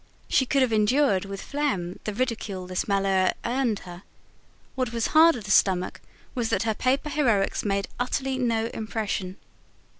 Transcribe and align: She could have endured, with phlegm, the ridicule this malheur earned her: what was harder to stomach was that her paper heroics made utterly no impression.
She 0.27 0.47
could 0.47 0.63
have 0.63 0.73
endured, 0.73 1.25
with 1.25 1.43
phlegm, 1.43 1.99
the 2.05 2.13
ridicule 2.15 2.65
this 2.65 2.87
malheur 2.87 3.33
earned 3.45 3.81
her: 3.81 4.01
what 4.73 4.91
was 4.91 5.05
harder 5.13 5.43
to 5.43 5.51
stomach 5.51 6.01
was 6.33 6.49
that 6.49 6.63
her 6.63 6.73
paper 6.73 7.09
heroics 7.09 7.63
made 7.63 7.87
utterly 7.99 8.39
no 8.39 8.65
impression. 8.73 9.37